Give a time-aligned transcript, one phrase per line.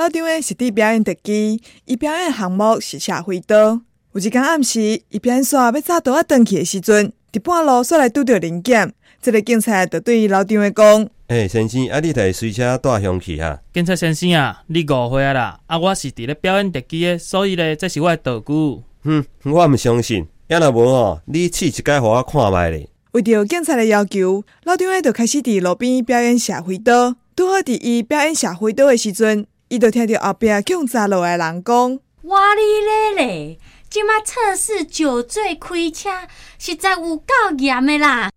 [0.00, 3.82] 老张的实地表演特技，伊表演项目是社会刀。
[4.14, 4.80] 有一天暗时，
[5.10, 13.60] 伊表演煞要早倒啊，转去的时阵，伫半路煞来拄着零件，这个警察就对老张的讲：，诶、先生，啊，你台随车带凶去啊？
[13.74, 15.60] 警察先生啊，你误会啊啦！
[15.66, 18.82] 啊，我是伫咧表演特技的，所以咧，这是我的道具。
[19.04, 22.88] 哼，我毋相信，要若无吼，你试一解互我看卖咧。
[23.12, 27.16] 为着警察的要求，老张的就开始伫路边表演社会刀。
[27.36, 36.10] 拄好伫伊表演社会刀的时阵，伊就听到后壁警察落来的人讲：，我哩咧咧，即马测试酒醉开车，
[36.58, 37.24] 实在有够
[37.56, 38.32] 严的啦！